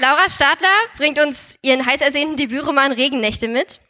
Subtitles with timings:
[0.00, 3.80] Laura Stadler bringt uns ihren heiß ersehnten Debütroman Regennächte mit.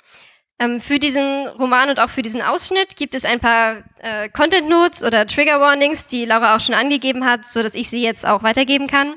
[0.59, 4.69] Ähm, für diesen Roman und auch für diesen Ausschnitt gibt es ein paar äh, Content
[4.69, 8.27] Notes oder Trigger Warnings, die Laura auch schon angegeben hat, so dass ich sie jetzt
[8.27, 9.15] auch weitergeben kann.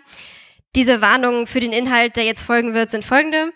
[0.75, 3.53] Diese Warnungen für den Inhalt, der jetzt folgen wird, sind folgende.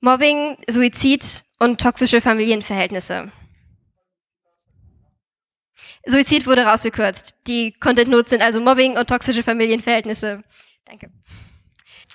[0.00, 3.32] Mobbing, Suizid und toxische Familienverhältnisse.
[6.06, 7.34] Suizid wurde rausgekürzt.
[7.46, 10.42] Die Content Notes sind also Mobbing und toxische Familienverhältnisse.
[10.84, 11.10] Danke.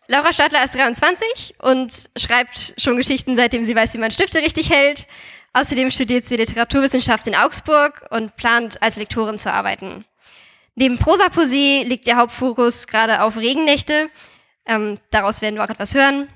[0.08, 4.70] Laura Stadler ist 23 und schreibt schon Geschichten, seitdem sie weiß, wie man Stifte richtig
[4.70, 5.08] hält.
[5.54, 10.04] Außerdem studiert sie Literaturwissenschaft in Augsburg und plant, als Lektorin zu arbeiten.
[10.76, 14.10] Neben Prosapoesie liegt der Hauptfokus gerade auf Regennächte.
[14.66, 16.28] Ähm, daraus werden wir auch etwas hören.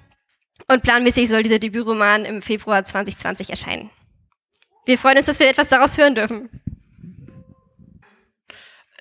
[0.68, 3.90] Und planmäßig soll dieser Debütroman im Februar 2020 erscheinen.
[4.86, 6.50] Wir freuen uns, dass wir etwas daraus hören dürfen.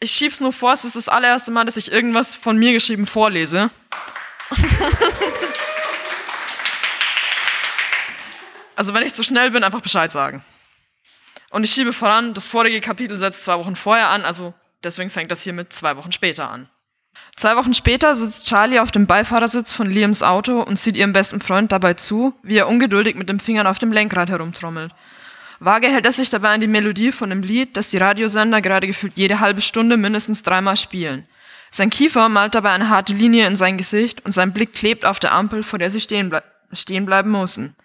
[0.01, 3.07] Ich schieb's nur vor, es ist das allererste Mal, dass ich irgendwas von mir geschrieben
[3.07, 3.71] vorlese.
[8.77, 10.45] also wenn ich zu schnell bin, einfach Bescheid sagen.
[11.51, 15.31] Und ich schiebe voran, das vorige Kapitel setzt zwei Wochen vorher an, also deswegen fängt
[15.31, 16.69] das hier mit zwei Wochen später an.
[17.37, 21.41] Zwei Wochen später sitzt Charlie auf dem Beifahrersitz von Liams Auto und sieht ihrem besten
[21.41, 24.93] Freund dabei zu, wie er ungeduldig mit den Fingern auf dem Lenkrad herumtrommelt.
[25.61, 28.87] Vage hält er sich dabei an die Melodie von dem Lied, das die Radiosender gerade
[28.87, 31.27] gefühlt jede halbe Stunde mindestens dreimal spielen.
[31.77, 35.21] Sein Kiefer malt dabei eine harte Linie in sein Gesicht und sein Blick klebt auf
[35.21, 37.77] der Ampel, vor der sie stehen, ble stehen bleiben müssen.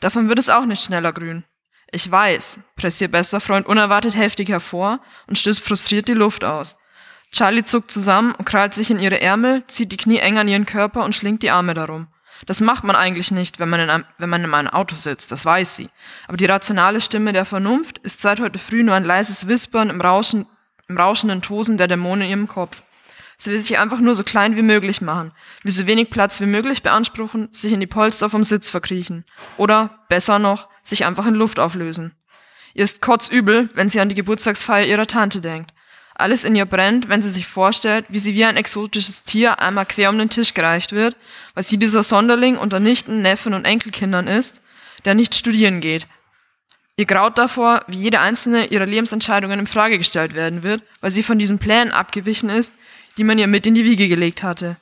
[0.00, 1.44] Davon wird es auch nicht schneller grün.
[1.92, 6.78] Ich weiß, presst ihr bester Freund unerwartet heftig hervor und stößt frustriert die Luft aus.
[7.30, 10.64] Charlie zuckt zusammen und krallt sich in ihre Ärmel, zieht die Knie eng an ihren
[10.64, 12.06] Körper und schlingt die Arme darum.
[12.46, 15.32] Das macht man eigentlich nicht, wenn man, in einem, wenn man in einem Auto sitzt,
[15.32, 15.90] das weiß sie.
[16.28, 20.00] Aber die rationale Stimme der Vernunft ist seit heute früh nur ein leises Wispern im,
[20.00, 20.46] Rauschen,
[20.88, 22.84] im rauschenden Tosen der Dämonen in ihrem Kopf.
[23.40, 25.30] Sie will sich einfach nur so klein wie möglich machen,
[25.62, 29.24] wie so wenig Platz wie möglich beanspruchen, sich in die Polster vom Sitz verkriechen.
[29.56, 32.16] Oder, besser noch, sich einfach in Luft auflösen.
[32.74, 35.72] Ihr ist kotzübel, wenn sie an die Geburtstagsfeier ihrer Tante denkt.
[36.16, 39.86] Alles in ihr brennt, wenn sie sich vorstellt, wie sie wie ein exotisches Tier einmal
[39.86, 41.14] quer um den Tisch gereicht wird,
[41.54, 44.60] weil sie dieser Sonderling unter Nichten, Neffen und Enkelkindern ist,
[45.04, 46.08] der nicht studieren geht.
[46.96, 51.22] Ihr graut davor, wie jede einzelne ihrer Lebensentscheidungen in Frage gestellt werden wird, weil sie
[51.22, 52.74] von diesen Plänen abgewichen ist,
[53.18, 54.76] die man ihr mit in die Wiege gelegt hatte.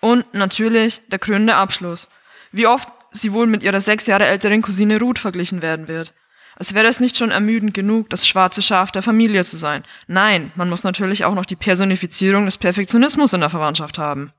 [0.00, 2.08] Und natürlich der krönende Abschluss.
[2.52, 6.14] Wie oft sie wohl mit ihrer sechs Jahre älteren Cousine Ruth verglichen werden wird.
[6.56, 9.82] Als wäre es nicht schon ermüdend genug, das schwarze Schaf der Familie zu sein.
[10.06, 14.32] Nein, man muss natürlich auch noch die Personifizierung des Perfektionismus in der Verwandtschaft haben.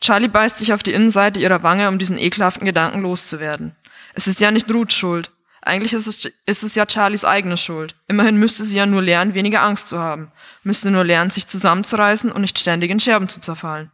[0.00, 3.74] Charlie beißt sich auf die Innenseite ihrer Wange, um diesen ekelhaften Gedanken loszuwerden.
[4.12, 5.30] Es ist ja nicht Ruths Schuld.
[5.66, 7.94] Eigentlich ist es, ist es ja Charlies eigene Schuld.
[8.06, 10.30] Immerhin müsste sie ja nur lernen, weniger Angst zu haben.
[10.62, 13.90] Müsste nur lernen, sich zusammenzureißen und nicht ständig in Scherben zu zerfallen.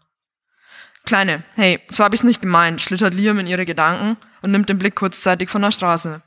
[1.05, 4.79] Kleine, hey, so hab ich's nicht gemeint, schlittert Liam in ihre Gedanken und nimmt den
[4.79, 6.23] Blick kurzzeitig von der Straße.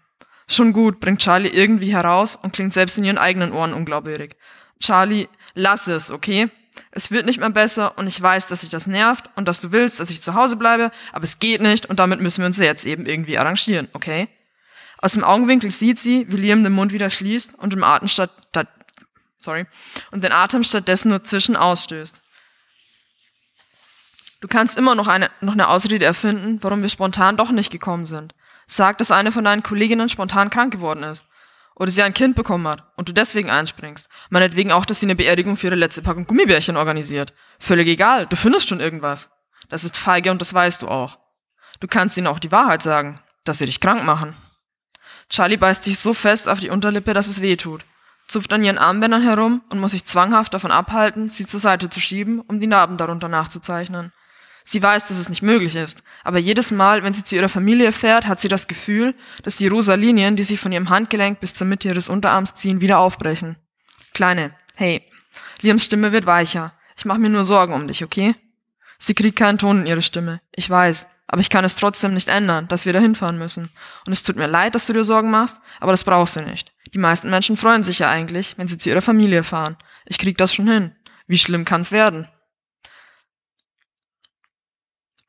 [0.48, 4.36] Schon gut, bringt Charlie irgendwie heraus und klingt selbst in ihren eigenen Ohren unglaubwürdig.
[4.80, 6.50] Charlie, lass es, okay?
[6.92, 9.74] Es wird nicht mehr besser und ich weiß, dass sich das nervt und dass du
[9.74, 12.58] willst, dass ich zu Hause bleibe, aber es geht nicht und damit müssen wir uns
[12.58, 14.30] jetzt eben irgendwie arrangieren, okay?
[15.04, 18.32] Aus dem Augenwinkel sieht sie, wie Liam den Mund wieder schließt und im Atem statt,
[19.38, 19.66] sorry,
[20.12, 22.22] und den Atem stattdessen nur zischen ausstößt.
[24.40, 28.06] Du kannst immer noch eine, noch eine Ausrede erfinden, warum wir spontan doch nicht gekommen
[28.06, 28.34] sind.
[28.66, 31.26] Sag, dass eine von deinen Kolleginnen spontan krank geworden ist.
[31.76, 34.08] Oder sie ein Kind bekommen hat und du deswegen einspringst.
[34.30, 37.34] Meinetwegen auch, dass sie eine Beerdigung für ihre letzte Packung Gummibärchen organisiert.
[37.60, 39.30] Völlig egal, du findest schon irgendwas.
[39.68, 41.20] Das ist feige und das weißt du auch.
[41.82, 44.38] Du kannst ihnen auch die Wahrheit sagen, dass sie dich krank machen.
[45.30, 47.86] Charlie beißt sich so fest auf die Unterlippe, dass es weh tut,
[48.28, 52.00] zupft an ihren Armbändern herum und muss sich zwanghaft davon abhalten, sie zur Seite zu
[52.00, 54.12] schieben, um die Narben darunter nachzuzeichnen.
[54.66, 57.92] Sie weiß, dass es nicht möglich ist, aber jedes Mal, wenn sie zu ihrer Familie
[57.92, 59.14] fährt, hat sie das Gefühl,
[59.44, 62.80] dass die rosa Linien, die sie von ihrem Handgelenk bis zur Mitte ihres Unterarms ziehen,
[62.80, 63.58] wieder aufbrechen.
[64.14, 65.04] Kleine, hey,
[65.62, 66.74] Liams Stimme wird weicher.
[66.96, 68.36] Ich mache mir nur Sorgen um dich, okay?
[68.98, 70.40] Sie kriegt keinen Ton in ihre Stimme.
[70.54, 73.72] Ich weiß, aber ich kann es trotzdem nicht ändern, dass wir da hinfahren müssen.
[74.06, 76.72] Und es tut mir leid, dass du dir Sorgen machst, aber das brauchst du nicht.
[76.94, 79.76] Die meisten Menschen freuen sich ja eigentlich, wenn sie zu ihrer Familie fahren.
[80.06, 80.96] Ich krieg das schon hin.
[81.26, 82.28] Wie schlimm kann's werden?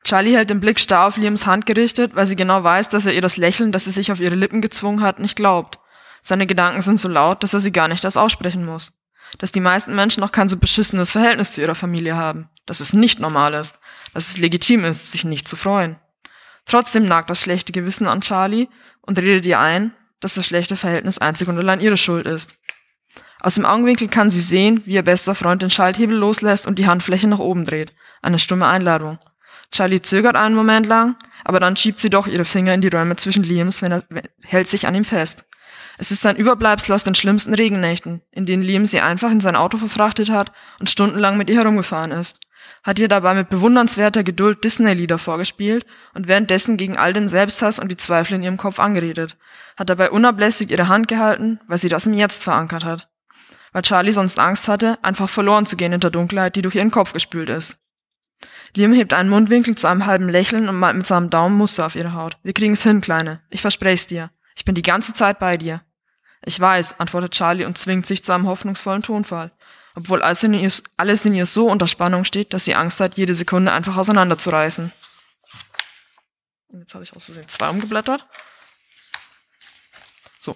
[0.03, 3.13] Charlie hält den Blick starr auf Liams Hand gerichtet, weil sie genau weiß, dass er
[3.15, 5.79] ihr das Lächeln, das sie sich auf ihre Lippen gezwungen hat, nicht glaubt.
[6.21, 8.93] Seine Gedanken sind so laut, dass er sie gar nicht erst aussprechen muss.
[9.37, 12.49] Dass die meisten Menschen noch kein so beschissenes Verhältnis zu ihrer Familie haben.
[12.65, 13.73] Dass es nicht normal ist.
[14.13, 15.97] Dass es legitim ist, sich nicht zu freuen.
[16.65, 18.67] Trotzdem nagt das schlechte Gewissen an Charlie
[19.01, 22.55] und redet ihr ein, dass das schlechte Verhältnis einzig und allein ihre Schuld ist.
[23.39, 26.87] Aus dem Augenwinkel kann sie sehen, wie ihr bester Freund den Schalthebel loslässt und die
[26.87, 27.93] Handfläche nach oben dreht.
[28.23, 29.19] Eine stumme Einladung.
[29.71, 33.15] Charlie zögert einen Moment lang, aber dann schiebt sie doch ihre Finger in die Räume
[33.17, 34.03] zwischen Liams, wenn er
[34.41, 35.45] hält sich an ihm fest.
[35.97, 39.55] Es ist ein Überbleibsel aus den schlimmsten Regennächten, in denen Liam sie einfach in sein
[39.55, 42.39] Auto verfrachtet hat und stundenlang mit ihr herumgefahren ist.
[42.83, 47.89] Hat ihr dabei mit bewundernswerter Geduld Disney-Lieder vorgespielt und währenddessen gegen all den Selbsthass und
[47.89, 49.37] die Zweifel in ihrem Kopf angeredet.
[49.77, 53.09] Hat dabei unablässig ihre Hand gehalten, weil sie das im Jetzt verankert hat.
[53.71, 56.91] Weil Charlie sonst Angst hatte, einfach verloren zu gehen in der Dunkelheit, die durch ihren
[56.91, 57.77] Kopf gespült ist.
[58.75, 61.95] Liam hebt einen Mundwinkel zu einem halben Lächeln und malt mit seinem Daumen Muster auf
[61.95, 62.37] ihre Haut.
[62.43, 63.41] Wir kriegen's hin, Kleine.
[63.49, 64.31] Ich versprech's dir.
[64.55, 65.81] Ich bin die ganze Zeit bei dir.
[66.43, 69.51] Ich weiß, antwortet Charlie und zwingt sich zu einem hoffnungsvollen Tonfall,
[69.95, 73.17] obwohl alles in, ihr, alles in ihr so unter Spannung steht, dass sie Angst hat,
[73.17, 74.91] jede Sekunde einfach auseinanderzureißen.
[76.69, 78.27] Und jetzt habe ich aus Versehen zwei umgeblättert.
[80.39, 80.55] So.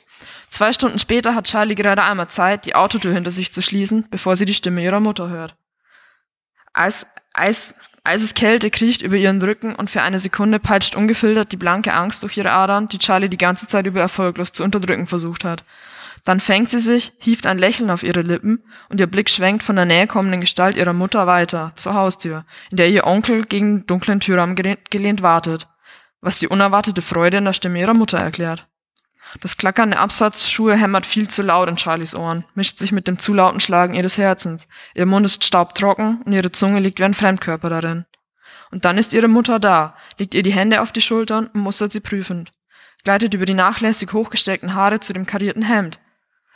[0.49, 4.35] Zwei Stunden später hat Charlie gerade einmal Zeit, die Autotür hinter sich zu schließen, bevor
[4.35, 5.55] sie die Stimme ihrer Mutter hört.
[6.73, 11.93] Eis, Eis, Eiseskälte kriecht über ihren Rücken und für eine Sekunde peitscht ungefiltert die blanke
[11.93, 15.63] Angst durch ihre Adern, die Charlie die ganze Zeit über erfolglos zu unterdrücken versucht hat.
[16.25, 19.75] Dann fängt sie sich, hieft ein Lächeln auf ihre Lippen und ihr Blick schwenkt von
[19.75, 23.87] der näher kommenden Gestalt ihrer Mutter weiter, zur Haustür, in der ihr Onkel gegen den
[23.87, 25.67] dunklen Türrahmen gelehnt wartet,
[26.21, 28.68] was die unerwartete Freude in der Stimme ihrer Mutter erklärt.
[29.41, 33.19] Das Klackern der Absatzschuhe hämmert viel zu laut in Charlies Ohren, mischt sich mit dem
[33.19, 34.67] zu lauten Schlagen ihres Herzens.
[34.95, 38.05] Ihr Mund ist staubtrocken und ihre Zunge liegt wie ein Fremdkörper darin.
[38.71, 41.91] Und dann ist ihre Mutter da, legt ihr die Hände auf die Schultern und mustert
[41.91, 42.51] sie prüfend,
[43.03, 45.99] gleitet über die nachlässig hochgesteckten Haare zu dem karierten Hemd,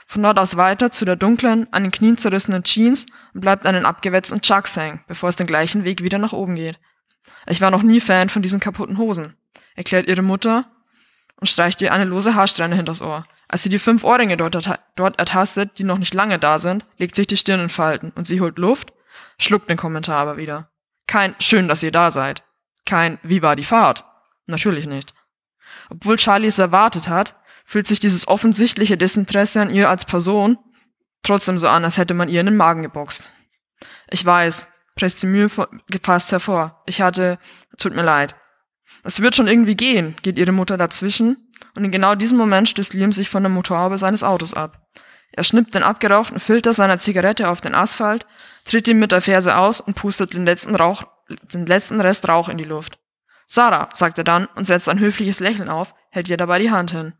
[0.05, 3.75] von dort aus weiter zu der dunklen, an den Knien zerrissenen Jeans und bleibt an
[3.75, 6.79] den abgewetzten Chucks hängen, bevor es den gleichen Weg wieder nach oben geht.
[7.47, 9.35] Ich war noch nie Fan von diesen kaputten Hosen,
[9.75, 10.65] erklärt ihre Mutter
[11.43, 13.25] und streicht ihr eine lose Haarsträhne hinters Ohr.
[13.49, 17.17] Als sie die fünf Ohrringe dort, dort ertastet, die noch nicht lange da sind, legt
[17.17, 18.93] sich die Stirn in Falten und sie holt Luft,
[19.37, 20.69] schluckt den Kommentar aber wieder.
[21.05, 22.45] Kein schön, dass ihr da seid.
[22.85, 24.05] Kein wie war die Fahrt?
[24.45, 25.13] Natürlich nicht.
[25.89, 27.35] Obwohl Charlie es erwartet hat,
[27.65, 30.57] fühlt sich dieses offensichtliche Desinteresse an ihr als Person
[31.23, 33.29] trotzdem so an, als hätte man ihr in den Magen geboxt.
[34.09, 35.49] Ich weiß, presst sie Mühe
[35.89, 36.81] gefasst hervor.
[36.85, 37.37] Ich hatte,
[37.77, 38.33] tut mir leid.
[39.03, 41.37] Es wird schon irgendwie gehen, geht ihre Mutter dazwischen,
[41.75, 44.87] und in genau diesem Moment stößt Liam sich von der Motorhaube seines Autos ab.
[45.31, 48.25] Er schnippt den abgerauchten Filter seiner Zigarette auf den Asphalt,
[48.65, 51.03] tritt ihn mit der Ferse aus und pustet den letzten, Rauch,
[51.53, 52.99] den letzten Rest Rauch in die Luft.
[53.47, 56.91] Sarah, sagt er dann und setzt ein höfliches Lächeln auf, hält ihr dabei die Hand
[56.91, 57.13] hin.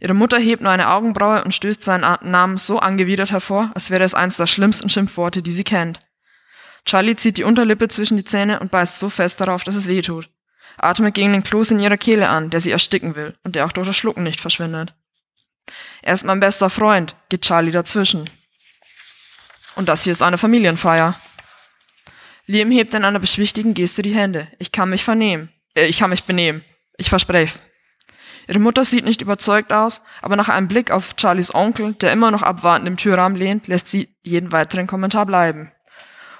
[0.00, 4.04] Ihre Mutter hebt nur eine Augenbraue und stößt seinen Namen so angewidert hervor, als wäre
[4.04, 5.98] es eines der schlimmsten Schimpfworte, die sie kennt.
[6.84, 10.00] Charlie zieht die Unterlippe zwischen die Zähne und beißt so fest darauf, dass es weh
[10.00, 10.30] tut
[10.78, 13.72] atmet gegen den Kloß in ihrer Kehle an, der sie ersticken will und der auch
[13.72, 14.94] durch das Schlucken nicht verschwindet.
[16.02, 18.28] Er ist mein bester Freund, geht Charlie dazwischen.
[19.76, 21.14] Und das hier ist eine Familienfeier.
[22.46, 24.48] Liam hebt in einer beschwichtigen Geste die Hände.
[24.58, 25.50] Ich kann mich vernehmen.
[25.74, 26.64] Äh, ich kann mich benehmen.
[26.96, 27.62] Ich versprech's.
[28.48, 32.30] Ihre Mutter sieht nicht überzeugt aus, aber nach einem Blick auf Charlies Onkel, der immer
[32.30, 35.70] noch abwartend im Türrahmen lehnt, lässt sie jeden weiteren Kommentar bleiben.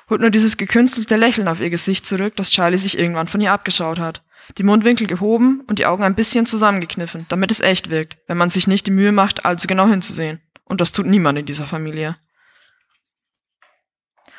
[0.08, 3.52] Holt nur dieses gekünstelte Lächeln auf ihr Gesicht zurück, das Charlie sich irgendwann von ihr
[3.52, 4.22] abgeschaut hat
[4.56, 8.50] die Mundwinkel gehoben und die Augen ein bisschen zusammengekniffen, damit es echt wirkt, wenn man
[8.50, 10.40] sich nicht die Mühe macht, allzu genau hinzusehen.
[10.64, 12.16] Und das tut niemand in dieser Familie.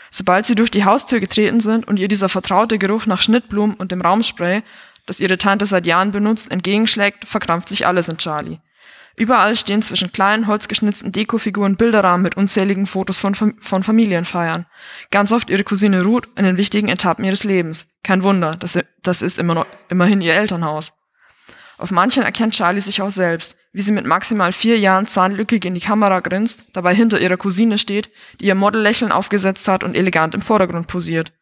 [0.10, 3.92] Sobald sie durch die Haustür getreten sind und ihr dieser vertraute Geruch nach Schnittblumen und
[3.92, 4.64] dem Raumspray,
[5.06, 8.60] das ihre Tante seit Jahren benutzt, entgegenschlägt, verkrampft sich alles in Charlie.
[9.20, 14.66] Überall stehen zwischen kleinen, holzgeschnitzten Dekofiguren Bilderrahmen mit unzähligen Fotos von, von Familienfeiern.
[15.12, 17.86] Ganz oft ihre Cousine Ruth in den wichtigen Etappen ihres Lebens.
[18.02, 20.94] Kein Wunder, das, das ist immer noch, immerhin ihr Elternhaus.
[21.78, 25.74] Auf manchen erkennt Charlie sich auch selbst, wie sie mit maximal vier Jahren zahnlückig in
[25.74, 28.10] die Kamera grinst, dabei hinter ihrer Cousine steht,
[28.40, 31.34] die ihr Modellächeln aufgesetzt hat und elegant im Vordergrund posiert.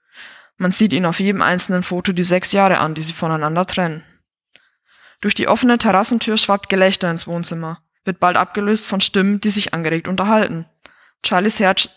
[0.58, 4.04] Man sieht ihn auf jedem einzelnen Foto die sechs Jahre an, die sie voneinander trennen.
[5.22, 9.74] Durch die offene Terrassentür schwappt Gelächter ins Wohnzimmer, wird bald abgelöst von Stimmen, die sich
[9.74, 10.66] angeregt unterhalten.
[11.26, 11.90] Charlies Herz,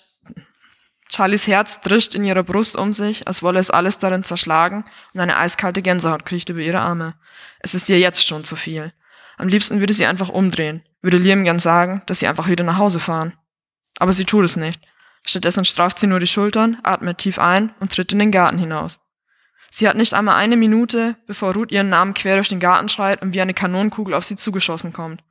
[1.10, 5.20] Charlies Herz drischt in ihrer Brust um sich, als wolle es alles darin zerschlagen und
[5.20, 7.14] eine eiskalte Gänsehaut kriecht über ihre Arme.
[7.58, 8.92] Es ist ihr jetzt schon zu viel.
[9.36, 12.78] Am liebsten würde sie einfach umdrehen, würde Liam gern sagen, dass sie einfach wieder nach
[12.78, 13.36] Hause fahren.
[13.98, 14.80] Aber sie tut es nicht.
[15.24, 19.00] Stattdessen strafft sie nur die Schultern, atmet tief ein und tritt in den Garten hinaus.
[19.70, 23.22] Sie hat nicht einmal eine Minute, bevor Ruth ihren Namen quer durch den Garten schreit
[23.22, 25.22] und wie eine Kanonenkugel auf sie zugeschossen kommt.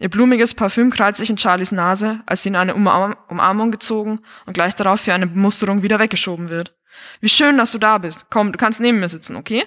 [0.00, 4.20] Ihr blumiges Parfüm krallt sich in Charlies Nase, als sie in eine Umarm Umarmung gezogen
[4.46, 6.76] und gleich darauf für eine Bemusterung wieder weggeschoben wird.
[7.20, 8.26] Wie schön, dass du da bist.
[8.30, 9.64] Komm, du kannst neben mir sitzen, okay?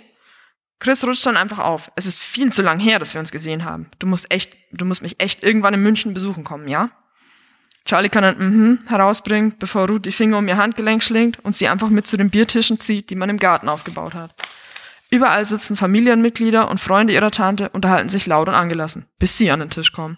[0.79, 1.91] Chris rutscht dann einfach auf.
[1.95, 3.91] Es ist viel zu lang her, dass wir uns gesehen haben.
[3.99, 6.89] Du musst echt, du musst mich echt irgendwann in München besuchen kommen, ja?
[7.85, 11.67] Charlie kann ein Mhm herausbringen, bevor Ruth die Finger um ihr Handgelenk schlingt und sie
[11.67, 14.35] einfach mit zu den Biertischen zieht, die man im Garten aufgebaut hat.
[15.09, 19.59] Überall sitzen Familienmitglieder und Freunde ihrer Tante, unterhalten sich laut und angelassen, bis sie an
[19.59, 20.17] den Tisch kommen.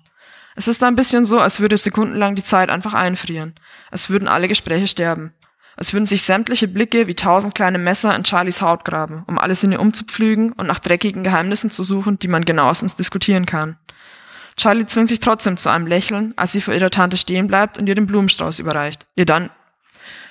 [0.56, 3.56] Es ist ein bisschen so, als würde sekundenlang die Zeit einfach einfrieren.
[3.90, 5.34] Es würden alle Gespräche sterben.
[5.76, 9.64] Es würden sich sämtliche Blicke wie tausend kleine Messer in Charlies Haut graben, um alles
[9.64, 13.78] in ihr umzupflügen und nach dreckigen Geheimnissen zu suchen, die man genauestens diskutieren kann.
[14.58, 17.88] Charlie zwingt sich trotzdem zu einem Lächeln, als sie vor ihrer Tante stehen bleibt und
[17.88, 19.50] ihr den Blumenstrauß überreicht, ihr dann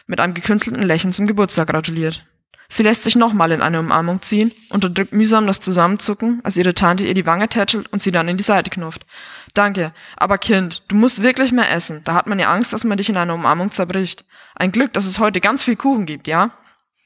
[0.07, 2.25] mit einem gekünstelten Lächeln zum Geburtstag gratuliert.
[2.69, 7.05] Sie lässt sich nochmal in eine Umarmung ziehen, unterdrückt mühsam das Zusammenzucken, als ihre Tante
[7.05, 9.05] ihr die Wange tätschelt und sie dann in die Seite knufft.
[9.52, 12.00] Danke, aber Kind, du musst wirklich mehr essen.
[12.05, 14.25] Da hat man ja Angst, dass man dich in einer Umarmung zerbricht.
[14.55, 16.50] Ein Glück, dass es heute ganz viel Kuchen gibt, ja?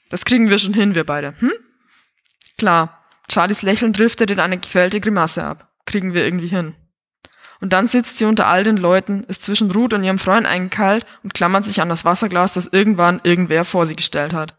[0.08, 1.52] Das kriegen wir schon hin, wir beide, hm?
[2.58, 3.02] Klar.
[3.28, 5.68] Charlies Lächeln driftet in eine gequälte Grimasse ab.
[5.84, 6.76] Kriegen wir irgendwie hin.
[7.60, 11.06] Und dann sitzt sie unter all den Leuten, ist zwischen Ruth und ihrem Freund eingekeilt
[11.22, 14.54] und klammert sich an das Wasserglas, das irgendwann irgendwer vor sie gestellt hat.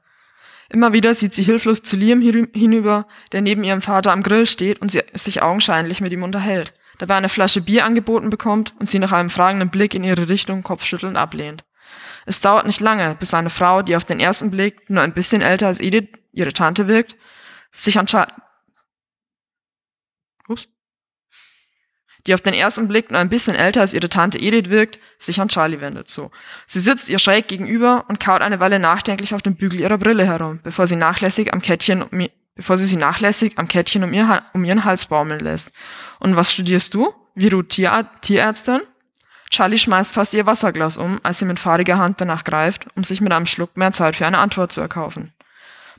[0.70, 4.82] Immer wieder sieht sie hilflos zu Liam hinüber, der neben ihrem Vater am Grill steht
[4.82, 9.00] und sie sich augenscheinlich mit ihm unterhält, dabei eine Flasche Bier angeboten bekommt und sie
[9.00, 11.64] nach einem fragenden Blick in ihre Richtung kopfschüttelnd ablehnt.
[12.26, 15.42] Es dauert nicht lange, bis eine Frau, die auf den ersten Blick nur ein bisschen
[15.42, 17.16] älter als Edith, ihre Tante wirkt,
[17.72, 18.08] sich an
[22.28, 25.40] die auf den ersten Blick nur ein bisschen älter als ihre Tante Edith wirkt, sich
[25.40, 26.10] an Charlie wendet.
[26.10, 26.30] So.
[26.66, 30.26] Sie sitzt ihr schräg gegenüber und kaut eine Weile nachdenklich auf dem Bügel ihrer Brille
[30.26, 34.44] herum, bevor sie nachlässig am Kettchen um, bevor sie sie nachlässig am Kettchen um, ihr,
[34.54, 35.72] um ihren Hals baumeln lässt.
[36.20, 37.14] Und was studierst du?
[37.34, 38.82] Wie du Tier, Tierärztin?
[39.50, 43.22] Charlie schmeißt fast ihr Wasserglas um, als sie mit fahriger Hand danach greift, um sich
[43.22, 45.32] mit einem Schluck mehr Zeit für eine Antwort zu erkaufen.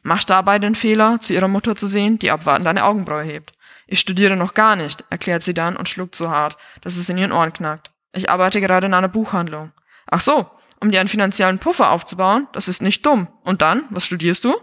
[0.02, 3.52] Macht dabei den Fehler, zu ihrer Mutter zu sehen, die abwartend eine Augenbraue hebt.
[3.90, 7.16] Ich studiere noch gar nicht, erklärt sie dann und schluckt so hart, dass es in
[7.16, 7.90] ihren Ohren knackt.
[8.12, 9.73] Ich arbeite gerade in einer Buchhandlung.
[10.07, 10.49] Ach so,
[10.80, 12.47] um dir einen finanziellen Puffer aufzubauen?
[12.52, 13.28] Das ist nicht dumm.
[13.45, 14.54] Und dann, was studierst du?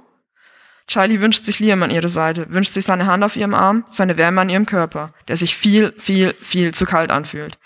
[0.88, 4.18] Charlie wünscht sich Liam an ihre Seite, wünscht sich seine Hand auf ihrem Arm, seine
[4.18, 7.58] Wärme an ihrem Körper, der sich viel, viel, viel zu kalt anfühlt.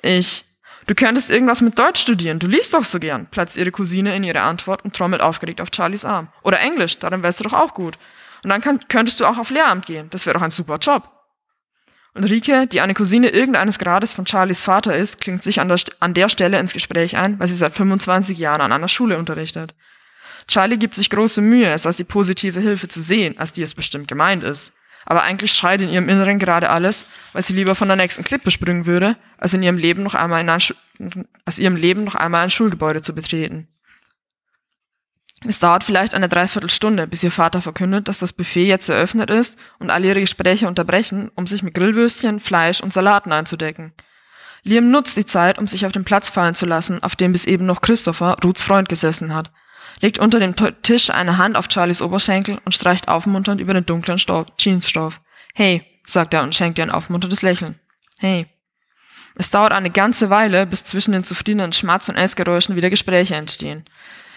[0.00, 0.44] Ich,
[0.86, 4.22] du könntest irgendwas mit Deutsch studieren, du liest doch so gern, platzt ihre Cousine in
[4.22, 6.28] ihre Antwort und trommelt aufgeregt auf Charlies Arm.
[6.44, 7.98] Oder Englisch, darin wärst du doch auch gut.
[8.42, 10.08] Und dann kann, könntest du auch auf Lehramt gehen.
[10.10, 11.10] Das wäre doch ein super Job.
[12.14, 15.78] Und Rike, die eine Cousine irgendeines Grades von Charlies Vater ist, klingt sich an der,
[16.00, 19.74] an der Stelle ins Gespräch ein, weil sie seit 25 Jahren an einer Schule unterrichtet.
[20.48, 23.74] Charlie gibt sich große Mühe, es als die positive Hilfe zu sehen, als die es
[23.74, 24.72] bestimmt gemeint ist.
[25.04, 28.50] Aber eigentlich schreit in ihrem Inneren gerade alles, weil sie lieber von der nächsten Klippe
[28.50, 30.60] springen würde, als in ihrem Leben noch einmal in ein,
[31.44, 33.68] als ihrem Leben noch einmal ein Schulgebäude zu betreten.
[35.46, 39.56] Es dauert vielleicht eine Dreiviertelstunde, bis ihr Vater verkündet, dass das Buffet jetzt eröffnet ist
[39.78, 43.92] und alle ihre Gespräche unterbrechen, um sich mit Grillwürstchen, Fleisch und Salaten einzudecken.
[44.64, 47.44] Liam nutzt die Zeit, um sich auf den Platz fallen zu lassen, auf dem bis
[47.44, 49.52] eben noch Christopher, Ruths Freund, gesessen hat,
[50.00, 54.20] legt unter dem Tisch eine Hand auf Charlies Oberschenkel und streicht aufmunternd über den dunklen
[54.58, 55.20] Jeansstoff.
[55.54, 57.78] Hey, sagt er und schenkt ihr ein aufmunterndes Lächeln.
[58.18, 58.46] Hey.
[59.36, 63.84] Es dauert eine ganze Weile, bis zwischen den zufriedenen Schmatz- und Essgeräuschen wieder Gespräche entstehen.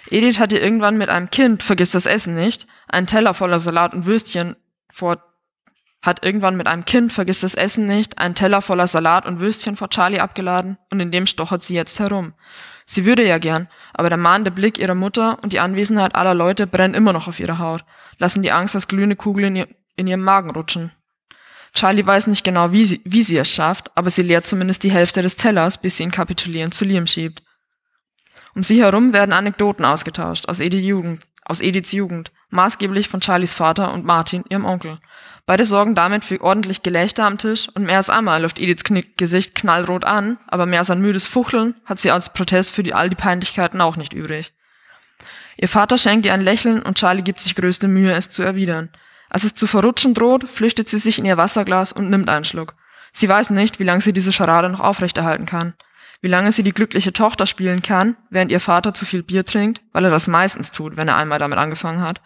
[0.09, 4.05] Edith hatte irgendwann mit einem Kind, vergiss das Essen nicht, einen Teller voller Salat und
[4.05, 4.55] Würstchen
[4.91, 5.17] vor
[6.03, 9.75] hat irgendwann mit einem Kind, vergiss das Essen nicht, einen Teller voller Salat und Würstchen
[9.75, 12.33] vor Charlie abgeladen und in dem stochert sie jetzt herum.
[12.85, 16.65] Sie würde ja gern, aber der mahnende Blick ihrer Mutter und die Anwesenheit aller Leute
[16.65, 17.85] brennen immer noch auf ihre Haut,
[18.17, 20.91] lassen die Angst als glühende Kugel in, ihr, in ihrem Magen rutschen.
[21.73, 24.91] Charlie weiß nicht genau, wie sie, wie sie es schafft, aber sie leert zumindest die
[24.91, 27.43] Hälfte des Tellers, bis sie ihn kapitulierend zu Liam schiebt.
[28.53, 33.53] Um sie herum werden Anekdoten ausgetauscht aus Ediths Jugend, aus Ediths Jugend, maßgeblich von Charlies
[33.53, 34.99] Vater und Martin, ihrem Onkel.
[35.45, 39.17] Beide sorgen damit für ordentlich Gelächter am Tisch und mehr als einmal läuft Ediths Knick
[39.17, 42.93] Gesicht knallrot an, aber mehr als ein müdes Fuchteln hat sie als Protest für die,
[42.93, 44.53] all die Peinlichkeiten auch nicht übrig.
[45.57, 48.89] Ihr Vater schenkt ihr ein Lächeln und Charlie gibt sich größte Mühe, es zu erwidern.
[49.29, 52.75] Als es zu verrutschen droht, flüchtet sie sich in ihr Wasserglas und nimmt einen Schluck.
[53.13, 55.73] Sie weiß nicht, wie lange sie diese Scharade noch aufrechterhalten kann
[56.21, 59.81] wie lange sie die glückliche Tochter spielen kann, während ihr Vater zu viel Bier trinkt,
[59.91, 62.21] weil er das meistens tut, wenn er einmal damit angefangen hat,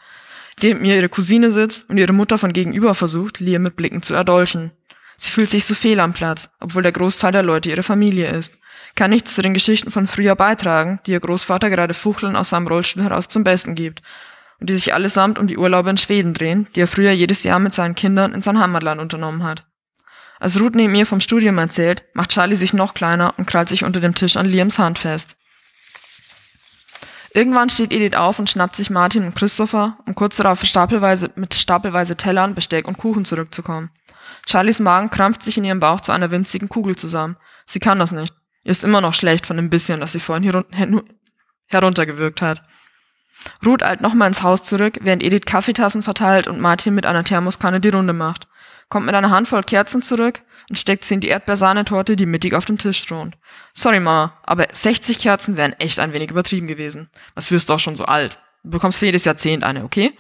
[0.61, 4.13] neben ihr ihre Cousine sitzt und ihre Mutter von gegenüber versucht, Liam mit Blicken zu
[4.13, 4.71] erdolchen.
[5.17, 8.57] Sie fühlt sich so fehl am Platz, obwohl der Großteil der Leute ihre Familie ist,
[8.95, 12.67] kann nichts zu den Geschichten von früher beitragen, die ihr Großvater gerade Fuchteln aus seinem
[12.67, 14.01] Rollstuhl heraus zum Besten gibt
[14.59, 17.59] und die sich allesamt um die Urlaube in Schweden drehen, die er früher jedes Jahr
[17.59, 19.65] mit seinen Kindern in sein Heimatland unternommen hat.
[20.39, 23.83] Als Ruth neben ihr vom Studium erzählt, macht Charlie sich noch kleiner und krallt sich
[23.83, 25.37] unter dem Tisch an Liams Hand fest.
[27.33, 31.53] Irgendwann steht Edith auf und schnappt sich Martin und Christopher, um kurz darauf stapelweise, mit
[31.53, 33.89] stapelweise Tellern, Besteck und Kuchen zurückzukommen.
[34.47, 37.35] Charlies Magen krampft sich in ihrem Bauch zu einer winzigen Kugel zusammen.
[37.65, 38.33] Sie kann das nicht.
[38.63, 40.63] Ihr ist immer noch schlecht von dem bisschen, das sie vorhin
[41.67, 42.63] heruntergewirkt hat.
[43.65, 47.79] Ruth eilt nochmal ins Haus zurück, während Edith Kaffeetassen verteilt und Martin mit einer Thermoskanne
[47.79, 48.47] die Runde macht.
[48.89, 52.65] Kommt mit einer Handvoll Kerzen zurück und steckt sie in die Erdbeersahnetorte, die mittig auf
[52.65, 53.35] dem Tisch thront.
[53.73, 57.09] Sorry, Mama, aber 60 Kerzen wären echt ein wenig übertrieben gewesen.
[57.33, 58.39] Was wirst du auch schon so alt?
[58.63, 60.13] Du bekommst für jedes Jahrzehnt eine, okay?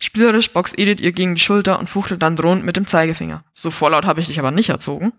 [0.00, 3.44] Spielerisch boxt Edith ihr gegen die Schulter und fuchtelt dann drohend mit dem Zeigefinger.
[3.52, 5.12] So vorlaut habe ich dich aber nicht erzogen.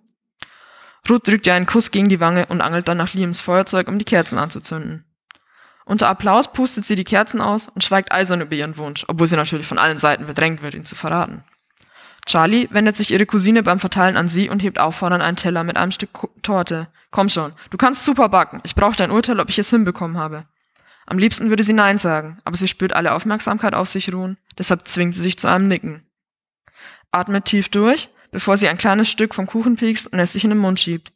[1.10, 4.00] Ruth drückt ihr einen Kuss gegen die Wange und angelt dann nach Liams Feuerzeug, um
[4.00, 5.06] die Kerzen anzuzünden.
[5.86, 9.36] Unter Applaus pustet sie die Kerzen aus und schweigt eisern über ihren Wunsch, obwohl sie
[9.36, 11.44] natürlich von allen Seiten bedrängt wird, ihn zu verraten.
[12.30, 15.78] Charlie wendet sich ihre Cousine beim Verteilen an sie und hebt auffordernd einen Teller mit
[15.78, 16.88] einem Stück Torte.
[17.10, 18.62] Komm schon, du kannst super backen.
[18.64, 20.46] Ich brauche dein Urteil, ob ich es hinbekommen habe.
[21.08, 24.88] Am liebsten würde sie Nein sagen, aber sie spürt alle Aufmerksamkeit auf sich ruhen, deshalb
[24.88, 26.06] zwingt sie sich zu einem Nicken.
[27.12, 30.52] Atmet tief durch, bevor sie ein kleines Stück vom Kuchen piekst und es sich in
[30.52, 31.12] den Mund schiebt.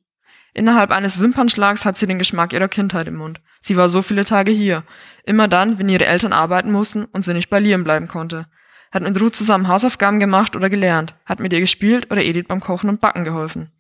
[0.55, 3.39] Innerhalb eines Wimpernschlags hat sie den Geschmack ihrer Kindheit im Mund.
[3.59, 4.83] Sie war so viele Tage hier.
[5.25, 8.47] Immer dann, wenn ihre Eltern arbeiten mussten und sie nicht bei Liam bleiben konnte.
[8.93, 11.15] Hat mit Ruth zusammen Hausaufgaben gemacht oder gelernt.
[11.25, 13.71] Hat mit ihr gespielt oder Edith beim Kochen und Backen geholfen.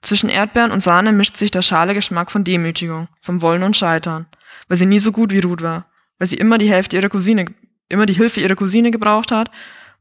[0.00, 4.26] Zwischen Erdbeeren und Sahne mischt sich der schale Geschmack von Demütigung, vom Wollen und Scheitern.
[4.68, 5.84] Weil sie nie so gut wie Ruth war.
[6.18, 7.44] Weil sie immer die Hälfte ihrer Cousine,
[7.90, 9.50] immer die Hilfe ihrer Cousine gebraucht hat,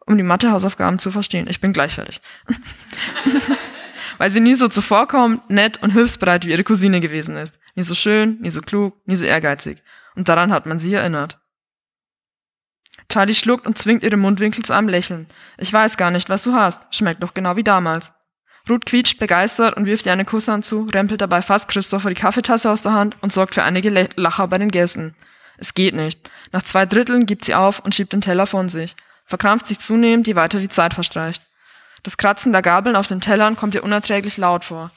[0.05, 1.47] um die Mathehausaufgaben zu verstehen.
[1.49, 2.21] Ich bin gleich fertig.
[4.17, 7.59] weil sie nie so zuvorkommt, nett und hilfsbereit wie ihre Cousine gewesen ist.
[7.75, 9.83] Nie so schön, nie so klug, nie so ehrgeizig.
[10.15, 11.40] Und daran hat man sie erinnert.
[13.11, 15.27] Charlie schluckt und zwingt ihre Mundwinkel zu einem Lächeln.
[15.57, 16.87] Ich weiß gar nicht, was du hast.
[16.95, 18.13] Schmeckt doch genau wie damals.
[18.69, 22.71] Ruth quietscht begeistert und wirft ihr eine Kusshand zu, rempelt dabei fast Christopher die Kaffeetasse
[22.71, 25.15] aus der Hand und sorgt für einige Lacher bei den Gästen.
[25.57, 26.29] Es geht nicht.
[26.51, 28.95] Nach zwei Dritteln gibt sie auf und schiebt den Teller von sich.
[29.25, 31.43] Verkrampft sich zunehmend, je weiter die Zeit verstreicht.
[32.03, 34.91] Das Kratzen der Gabeln auf den Tellern kommt ihr unerträglich laut vor.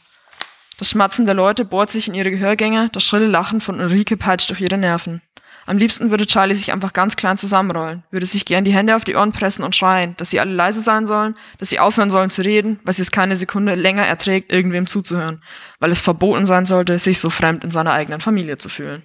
[0.78, 4.50] Das Schmatzen der Leute bohrt sich in ihre Gehörgänge, das schrille Lachen von Ulrike peitscht
[4.50, 5.21] durch ihre Nerven.
[5.66, 9.04] Am liebsten würde Charlie sich einfach ganz klein zusammenrollen, würde sich gern die Hände auf
[9.04, 12.31] die Ohren pressen und schreien, dass sie alle leise sein sollen, dass sie aufhören sollen
[12.31, 15.42] zu reden, weil sie es keine Sekunde länger erträgt, irgendwem zuzuhören,
[15.81, 19.03] weil es verboten sein sollte, sich so fremd in seiner eigenen Familie zu fühlen.